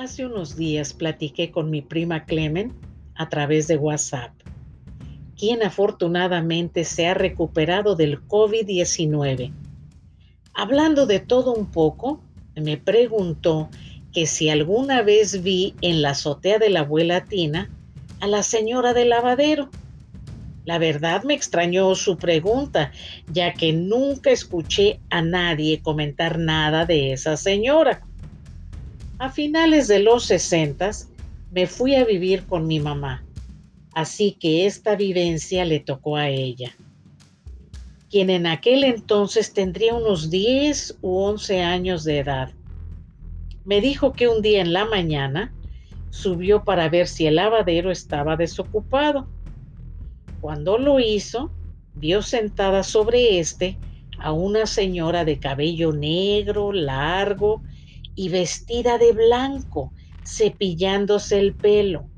[0.00, 2.72] Hace unos días platiqué con mi prima Clemen
[3.16, 4.32] a través de WhatsApp,
[5.36, 9.52] quien afortunadamente se ha recuperado del COVID-19.
[10.54, 12.24] Hablando de todo un poco,
[12.56, 13.68] me preguntó
[14.10, 17.70] que si alguna vez vi en la azotea de la abuela Tina
[18.20, 19.68] a la señora del lavadero.
[20.64, 22.90] La verdad me extrañó su pregunta,
[23.30, 28.06] ya que nunca escuché a nadie comentar nada de esa señora.
[29.20, 31.10] A finales de los sesentas
[31.52, 33.22] me fui a vivir con mi mamá,
[33.92, 36.74] así que esta vivencia le tocó a ella,
[38.08, 42.50] quien en aquel entonces tendría unos 10 u 11 años de edad.
[43.66, 45.52] Me dijo que un día en la mañana
[46.08, 49.28] subió para ver si el lavadero estaba desocupado.
[50.40, 51.50] Cuando lo hizo,
[51.94, 53.76] vio sentada sobre éste
[54.18, 57.60] a una señora de cabello negro, largo
[58.20, 59.94] y vestida de blanco,
[60.26, 62.10] cepillándose el pelo.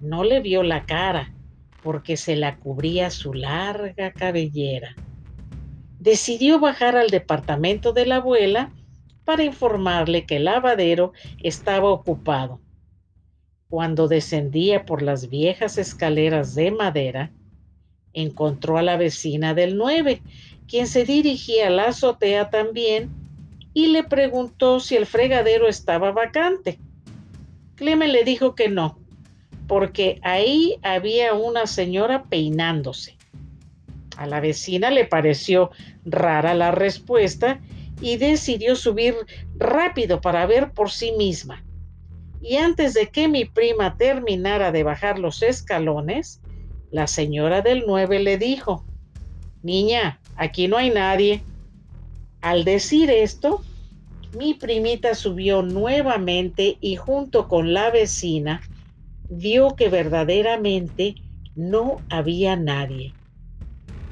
[0.00, 1.34] No le vio la cara
[1.82, 4.96] porque se la cubría su larga cabellera.
[5.98, 8.72] Decidió bajar al departamento de la abuela
[9.26, 12.62] para informarle que el lavadero estaba ocupado.
[13.68, 17.32] Cuando descendía por las viejas escaleras de madera,
[18.14, 20.22] encontró a la vecina del 9,
[20.66, 23.23] quien se dirigía a la azotea también
[23.74, 26.78] y le preguntó si el fregadero estaba vacante.
[27.74, 28.98] Clemen le dijo que no,
[29.66, 33.16] porque ahí había una señora peinándose.
[34.16, 35.72] A la vecina le pareció
[36.04, 37.60] rara la respuesta
[38.00, 39.14] y decidió subir
[39.56, 41.64] rápido para ver por sí misma.
[42.40, 46.40] Y antes de que mi prima terminara de bajar los escalones,
[46.90, 48.84] la señora del 9 le dijo,
[49.62, 51.42] Niña, aquí no hay nadie.
[52.44, 53.64] Al decir esto,
[54.34, 58.60] mi primita subió nuevamente y junto con la vecina
[59.30, 61.14] vio que verdaderamente
[61.54, 63.16] no había nadie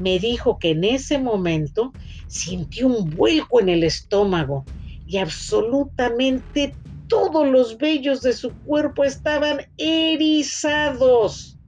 [0.02, 1.94] me dijo que en ese momento
[2.26, 4.66] sintió un vuelco en el estómago
[5.06, 6.76] y absolutamente
[7.06, 11.58] todos los vellos de su cuerpo estaban erizados.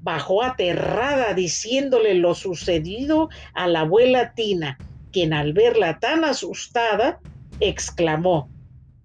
[0.00, 4.78] Bajó aterrada diciéndole lo sucedido a la abuela Tina,
[5.12, 7.20] quien al verla tan asustada,
[7.60, 8.48] exclamó,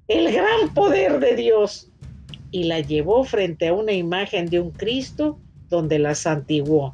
[0.08, 1.92] El gran poder de Dios.
[2.52, 5.40] Y la llevó frente a una imagen de un Cristo
[5.70, 6.94] donde la santiguó.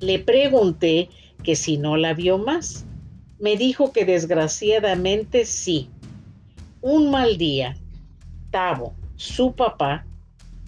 [0.00, 1.08] Le pregunté
[1.42, 2.84] que si no la vio más.
[3.38, 5.90] Me dijo que desgraciadamente sí.
[6.80, 7.76] Un mal día,
[8.50, 10.06] Tavo, su papá,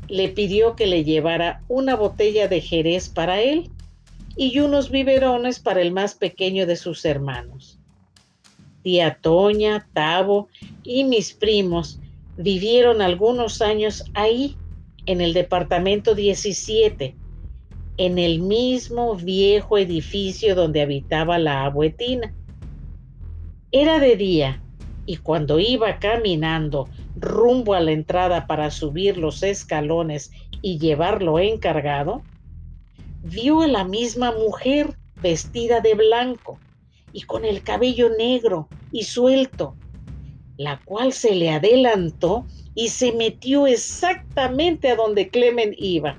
[0.09, 3.71] le pidió que le llevara una botella de jerez para él
[4.37, 7.79] y unos biberones para el más pequeño de sus hermanos.
[8.83, 10.49] Tía Toña, Tavo
[10.85, 11.99] y mis primos
[12.37, 14.57] vivieron algunos años ahí,
[15.07, 17.17] en el departamento 17,
[17.97, 22.35] en el mismo viejo edificio donde habitaba la abuetina.
[23.73, 24.63] Era de día
[25.07, 32.23] y cuando iba caminando rumbo a la entrada para subir los escalones y llevarlo encargado,
[33.27, 36.61] vio a la misma mujer vestida de blanco
[37.13, 39.75] y con el cabello negro y suelto,
[40.57, 46.17] la cual se le adelantó y se metió exactamente a donde Clemen iba.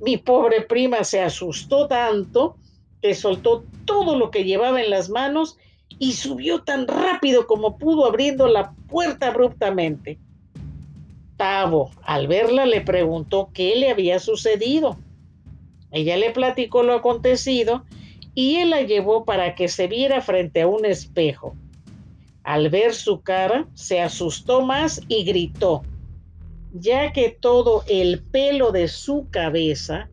[0.00, 2.56] Mi pobre prima se asustó tanto
[3.00, 5.56] que soltó todo lo que llevaba en las manos
[5.98, 10.18] y subió tan rápido como pudo abriendo la puerta abruptamente.
[11.36, 14.98] Tavo, al verla, le preguntó qué le había sucedido.
[15.90, 17.84] Ella le platicó lo acontecido
[18.34, 21.54] y él la llevó para que se viera frente a un espejo.
[22.44, 25.82] Al ver su cara, se asustó más y gritó
[26.72, 30.08] ya que todo el pelo de su cabeza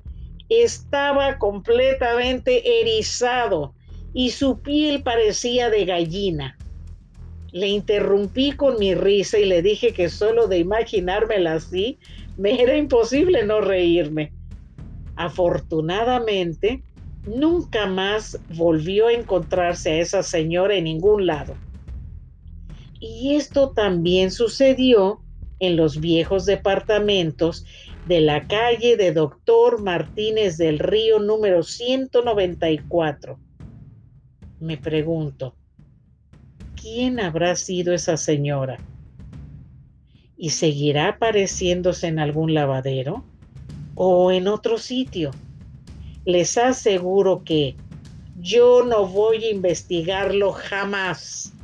[0.49, 3.73] estaba completamente erizado
[4.13, 6.57] y su piel parecía de gallina.
[7.51, 11.99] Le interrumpí con mi risa y le dije que solo de imaginármela así
[12.37, 14.31] me era imposible no reírme.
[15.15, 16.83] Afortunadamente,
[17.25, 21.57] nunca más volvió a encontrarse a esa señora en ningún lado.
[22.99, 25.21] Y esto también sucedió
[25.59, 27.65] en los viejos departamentos
[28.05, 33.39] de la calle de Doctor Martínez del Río número 194.
[34.59, 35.55] Me pregunto,
[36.75, 38.79] ¿quién habrá sido esa señora?
[40.37, 43.25] ¿Y seguirá apareciéndose en algún lavadero
[43.95, 45.31] o en otro sitio?
[46.25, 47.75] Les aseguro que
[48.39, 51.54] yo no voy a investigarlo jamás.